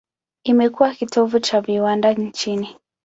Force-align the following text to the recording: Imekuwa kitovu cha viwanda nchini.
Imekuwa 0.43 0.93
kitovu 0.93 1.39
cha 1.39 1.61
viwanda 1.61 2.13
nchini. 2.13 2.77